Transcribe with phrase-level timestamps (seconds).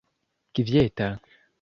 [0.53, 1.09] kvieta